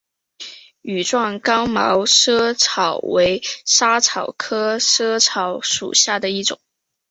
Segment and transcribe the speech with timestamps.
[0.81, 6.59] 羽状刚毛藨草为莎草科藨草属下的一个种。